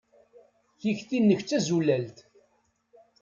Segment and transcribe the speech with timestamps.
[0.81, 2.17] Takti-nnek d tazulalt.